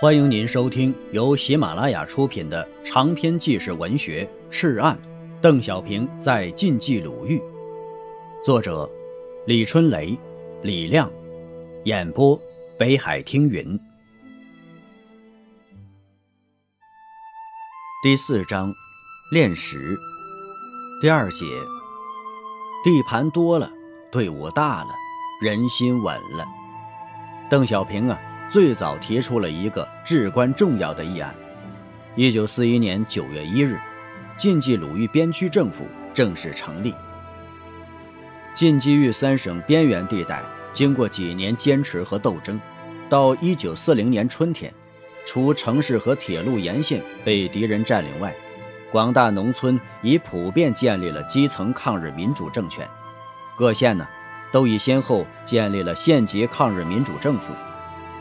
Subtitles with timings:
[0.00, 4.96] 欢迎您收听由喜马拉雅出品的长篇纪实文学《赤案》，
[5.40, 7.42] 邓小平在晋冀鲁豫，
[8.44, 8.88] 作者
[9.44, 10.16] 李春雷、
[10.62, 11.10] 李亮，
[11.84, 12.40] 演播
[12.78, 13.76] 北海听云。
[18.00, 18.72] 第四章，
[19.32, 19.98] 练石。
[21.02, 21.44] 第二节，
[22.84, 23.68] 地盘多了，
[24.12, 24.90] 队伍大了，
[25.42, 26.46] 人心稳了。
[27.50, 28.16] 邓小平啊！
[28.50, 31.34] 最早提出了一个至关重要的议案。
[32.16, 33.78] 一九四一年九月一日，
[34.36, 36.94] 晋冀鲁豫边区政府正式成立。
[38.54, 42.58] 晋冀豫三省边缘地带经过几年坚持和斗争，
[43.08, 44.72] 到一九四零年春天，
[45.26, 48.34] 除城市和铁路沿线被敌人占领外，
[48.90, 52.88] 广大农村已普遍建立了基层抗日民主政权。
[53.56, 54.08] 各县呢，
[54.50, 57.52] 都已先后建立了县级抗日民主政府。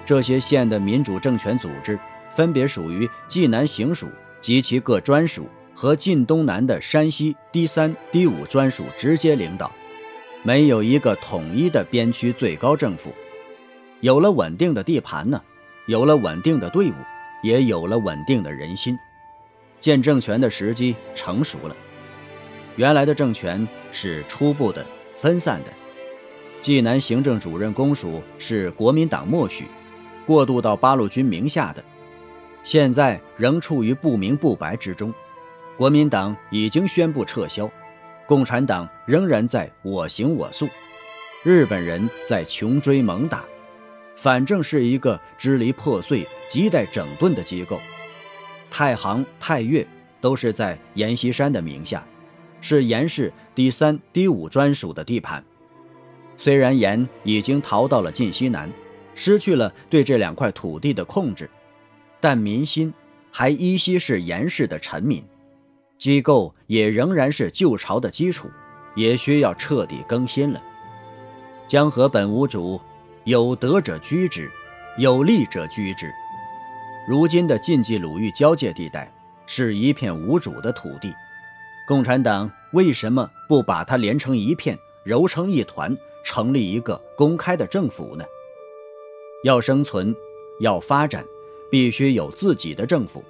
[0.07, 1.99] 这些县的民主政权组织
[2.31, 4.07] 分别属于冀南行署
[4.39, 9.69] 及其各专属和晋东南的山西第三、第五专属直接领导，
[10.43, 13.13] 没有一个统一的边区最高政府。
[13.99, 15.41] 有了稳定的地盘呢，
[15.87, 16.93] 有了稳定的队伍，
[17.43, 18.97] 也有了稳定的人心，
[19.81, 21.75] 建政权的时机成熟了。
[22.77, 24.85] 原来的政权是初步的、
[25.17, 25.73] 分散的，
[26.61, 29.65] 冀南行政主任公署是国民党默许。
[30.27, 31.81] 过渡到八路军名下的，
[32.61, 35.13] 现在仍处于不明不白之中。
[35.77, 37.71] 国民党已经宣布撤销，
[38.25, 40.67] 共产党仍然在我行我素，
[41.43, 43.45] 日本人在穷追猛打，
[44.17, 47.79] 反正是一个支离破碎、亟待整顿的机构。
[48.69, 49.87] 太行、太岳
[50.19, 52.05] 都是在阎锡山的名下，
[52.59, 55.41] 是阎氏第三、第五专属的地盘。
[56.35, 58.69] 虽然阎已经逃到了晋西南。
[59.19, 61.49] 失去了对这两块土地的控制，
[62.21, 62.93] 但民心
[63.31, 65.25] 还依稀是严氏的臣民，
[65.97, 68.47] 机构也仍然是旧朝的基础，
[68.95, 70.61] 也需要彻底更新了。
[71.67, 72.79] 江河本无主，
[73.23, 74.51] 有德者居之，
[74.99, 76.13] 有利者居之。
[77.07, 79.11] 如今的晋冀鲁豫交界地带
[79.47, 81.11] 是一片无主的土地，
[81.87, 88.23] 共产党为什么不把它连成一片，揉成一团，成立一个公开的政府呢？
[89.47, 90.13] 要生存，
[90.59, 91.25] 要发展，
[91.71, 93.23] 必须有自己的政府。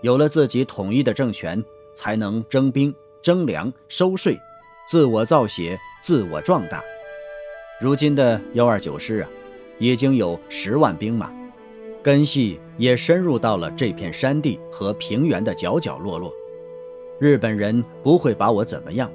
[0.00, 4.36] 有了自己统一的政权，才能征兵、征粮、收税，
[4.88, 6.82] 自我造血，自我壮大。
[7.80, 9.28] 如今的幺二九师啊，
[9.78, 11.30] 已经有十万兵马，
[12.02, 16.34] 根系也深入到了这片山地和平原的角角落落。
[17.20, 19.08] 日本人不会把我怎么样，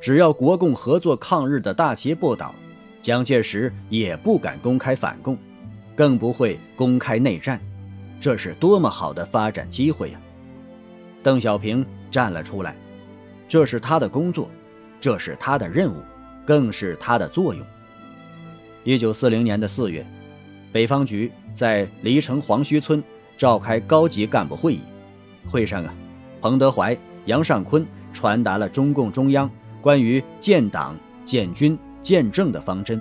[0.00, 2.52] 只要国共合作抗日的大旗不倒。
[3.00, 5.36] 蒋介石也不敢公开反共，
[5.94, 7.60] 更不会公开内战，
[8.20, 10.20] 这是多么好的发展机会呀！
[11.22, 12.76] 邓小平站了出来，
[13.48, 14.50] 这是他的工作，
[15.00, 15.96] 这是他的任务，
[16.44, 17.64] 更是他的作用。
[18.84, 20.06] 一九四零年的四月，
[20.72, 23.02] 北方局在黎城黄须村
[23.36, 24.80] 召开高级干部会议，
[25.46, 25.94] 会上啊，
[26.40, 31.78] 彭德怀、杨尚昆传达了中共中央关于建党、建军。
[32.02, 33.00] 建政的方针，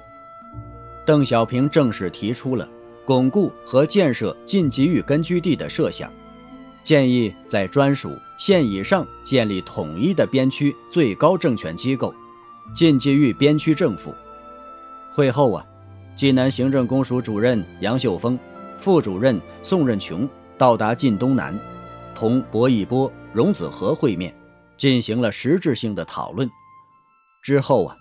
[1.08, 2.70] 邓小平正式提出了
[3.06, 6.12] 巩固和建设晋冀豫根据地的设想，
[6.84, 12.14] 建议在专属县以上建立统一的边区最高政权机构——
[12.74, 14.14] 晋冀豫边区政府。
[15.12, 15.66] 会后啊，
[16.16, 18.38] 济南行政公署主任杨秀峰、
[18.78, 21.60] 副主任宋任穷到达晋东南，
[22.16, 24.34] 同薄一波、荣子和会面，
[24.78, 26.50] 进行了实质性的讨论。
[27.42, 27.96] 之后啊。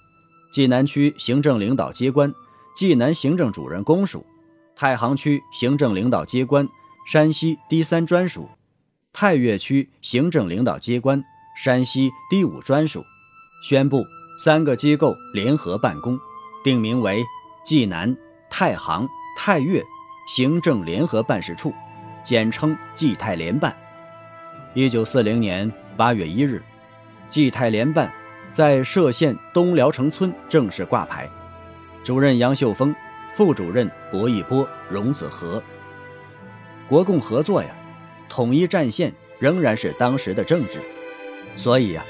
[0.53, 2.34] 济南区行政领导机关
[2.75, 4.27] 济南行政主任公署，
[4.80, 6.66] 太行区行政领导机关
[7.06, 8.48] 山西第三专属，
[9.12, 11.22] 太岳区行政领导机关
[11.54, 13.04] 山西第五专属，
[13.62, 14.02] 宣布
[14.42, 16.18] 三个机构联合办公，
[16.64, 17.22] 定名为
[17.62, 18.16] 济南、
[18.48, 19.84] 太行、太岳
[20.27, 21.74] 行政联合办事处，
[22.24, 23.76] 简称济太联办。
[24.72, 26.62] 一九四零年八月一日，
[27.28, 28.10] 济太联办。
[28.50, 31.28] 在歙县东辽城村正式挂牌，
[32.03, 32.94] 主任杨秀峰，
[33.32, 35.62] 副主任薄一波、荣子和。
[36.88, 37.68] 国共合作呀，
[38.28, 40.80] 统一战线仍然是当时的政治，
[41.56, 42.03] 所以呀，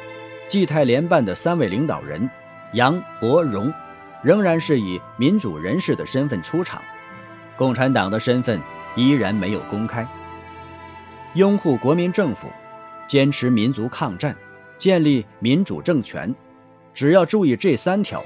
[0.48, 2.28] 冀太联办的三位领导人
[2.72, 3.72] 杨、伯、荣，
[4.22, 6.82] 仍然是以民主人士的身份出场，
[7.56, 8.60] 共产党的身份
[8.96, 10.06] 依然没有公开。
[11.34, 12.48] 拥护国民政府，
[13.06, 14.36] 坚持民族抗战。
[14.78, 16.34] 建立民主政权，
[16.94, 18.24] 只要注意这三条，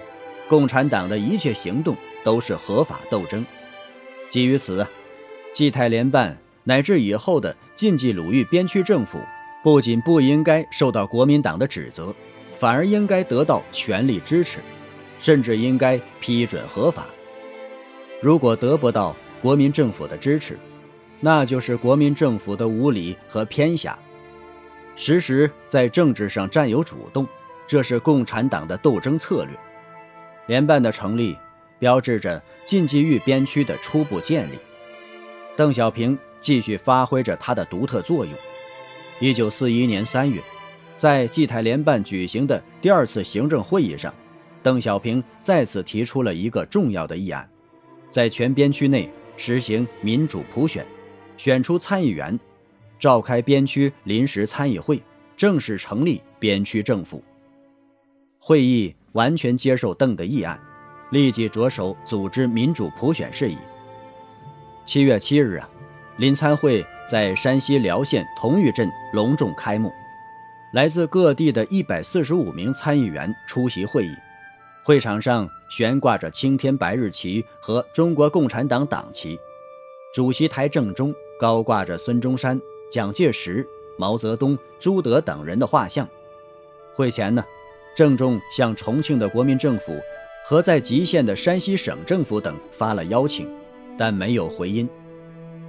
[0.48, 3.44] 共产党的一切行动都是合法斗争。
[4.30, 4.84] 基于此，
[5.52, 9.20] 冀太联办乃至以后的晋冀鲁豫边区政府，
[9.62, 12.12] 不仅不应该受到国民党的指责，
[12.54, 14.58] 反而应该得到全力支持，
[15.18, 17.06] 甚至应该批准合法。
[18.20, 20.58] 如果得不到国民政府的支持，
[21.20, 23.98] 那就是国民政府的无理和偏狭。
[24.96, 27.26] 时时在政治上占有主动，
[27.66, 29.58] 这是共产党的斗争策略。
[30.46, 31.36] 联办的成立，
[31.84, 34.54] 标志着晋冀豫边区的初步建立。
[35.54, 38.34] 邓小平继续发挥着他的独特作用。
[39.20, 40.40] 一九四一年三月，
[40.96, 44.14] 在冀台联办举行的第二次行政会议上，
[44.62, 47.46] 邓小平再次提出了一个重要的议案：
[48.08, 50.86] 在全边区内实行民主普选，
[51.36, 52.40] 选出参议员，
[52.98, 55.02] 召开边区临时参议会，
[55.36, 57.22] 正式成立边区政府。
[58.38, 60.58] 会议完全接受邓的议案，
[61.14, 63.56] 立即着手组织民主普选事宜。
[64.84, 65.68] 七月七日啊，
[66.16, 69.92] 临参会在山西辽县同玉镇隆重开幕，
[70.72, 74.10] 来自各地的一百四十五名参议员出席会议。
[74.82, 79.38] 会场上悬挂着青天白日旗和中国共产党党旗，
[80.12, 83.64] 主席台正中高挂着孙中山、蒋介石、
[83.96, 86.08] 毛泽东、朱德等人的画像。
[86.96, 87.44] 会前呢，
[87.94, 89.96] 郑重向重庆的国民政府
[90.44, 93.48] 和在吉县的山西省政府等发了邀请。
[93.96, 94.88] 但没有回音。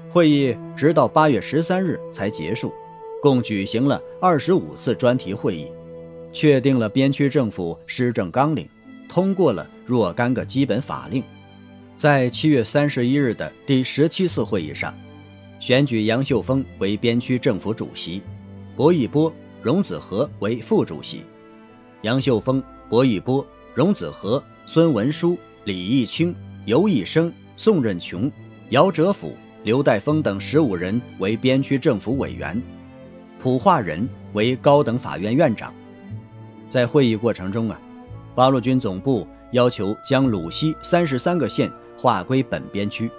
[0.10, 2.74] 会议直到八月十三日才结束，
[3.22, 5.68] 共举行了二十五次专题会议，
[6.34, 8.68] 确定了边区政府施政纲领，
[9.08, 11.24] 通过了若干个基本法令。
[11.96, 14.92] 在七月三十一日的第十七次会议上，
[15.60, 18.24] 选举杨秀峰为边区政府主席，
[18.76, 19.32] 薄一波、
[19.62, 21.22] 荣子和为副主席。
[22.02, 23.46] 杨秀峰、薄一波、
[23.76, 26.36] 荣子和、孙文书、李义清、
[26.66, 27.32] 尤义生。
[27.58, 28.30] 宋任穷、
[28.72, 29.34] 姚哲甫、
[29.64, 32.62] 刘代峰等十五人为边区政府委员，
[33.40, 35.74] 卜化人为高等法院院长。
[36.68, 37.80] 在会议过程中啊，
[38.36, 43.10] 八路军总部要求将鲁西三十三个县划归本边区，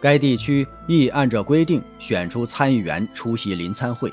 [0.00, 4.10] 该地区亦按照规定选出参议员出席临参会。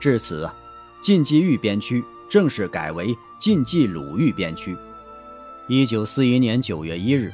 [0.00, 0.52] 至此啊，
[1.00, 4.76] 晋冀豫边区正式改为晋冀鲁豫边区。
[5.68, 7.32] 一九四一年九月一日。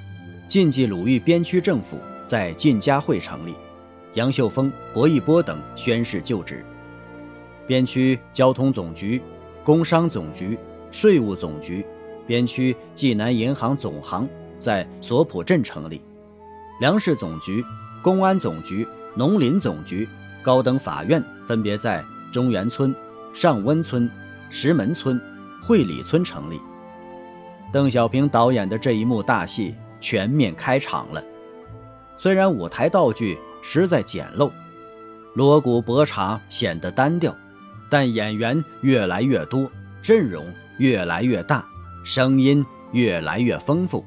[0.48, 3.54] 晋冀鲁豫边区政府在晋嘉会成立，
[4.14, 6.64] 杨秀峰、薄一波等宣誓就职。
[7.66, 9.20] 边区交通总局、
[9.62, 10.58] 工商总局、
[10.90, 11.84] 税务总局、
[12.26, 14.26] 边区济南银行总行
[14.58, 16.00] 在索普镇成立，
[16.80, 17.62] 粮食总局、
[18.02, 20.08] 公安总局、农林总局、
[20.42, 22.94] 高等法院分别在中原村、
[23.34, 24.10] 上温村、
[24.48, 25.20] 石门村、
[25.62, 26.58] 会理村成立。
[27.72, 29.74] 邓小平导演的这一幕大戏。
[30.02, 31.22] 全面开场了。
[32.16, 34.50] 虽然舞台道具实在简陋，
[35.34, 37.32] 锣鼓拨茶显得单调，
[37.88, 39.70] 但演员越来越多，
[40.02, 40.44] 阵容
[40.78, 41.64] 越来越大，
[42.04, 44.04] 声音越来越丰富。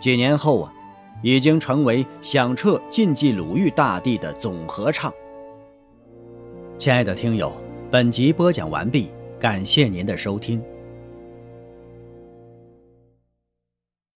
[0.00, 0.72] 几年后啊，
[1.20, 5.12] 已经成为响彻晋冀鲁豫大地的总合唱。
[6.78, 7.52] 亲爱的听友，
[7.90, 10.62] 本集播讲完毕，感谢您的收听。